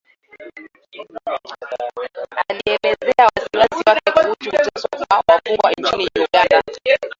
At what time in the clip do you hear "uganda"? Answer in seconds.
6.15-6.61